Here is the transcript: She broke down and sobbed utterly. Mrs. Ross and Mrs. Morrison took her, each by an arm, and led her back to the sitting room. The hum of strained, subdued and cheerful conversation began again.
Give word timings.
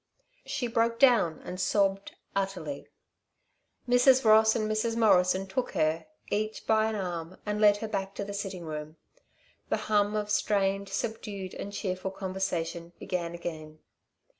She 0.47 0.65
broke 0.65 0.97
down 0.97 1.43
and 1.45 1.61
sobbed 1.61 2.15
utterly. 2.35 2.87
Mrs. 3.87 4.25
Ross 4.25 4.55
and 4.55 4.67
Mrs. 4.67 4.95
Morrison 4.95 5.45
took 5.45 5.73
her, 5.73 6.07
each 6.31 6.65
by 6.65 6.87
an 6.89 6.95
arm, 6.95 7.37
and 7.45 7.61
led 7.61 7.77
her 7.77 7.87
back 7.87 8.15
to 8.15 8.23
the 8.23 8.33
sitting 8.33 8.65
room. 8.65 8.97
The 9.69 9.77
hum 9.77 10.15
of 10.15 10.31
strained, 10.31 10.89
subdued 10.89 11.53
and 11.53 11.71
cheerful 11.71 12.09
conversation 12.09 12.93
began 12.97 13.35
again. 13.35 13.77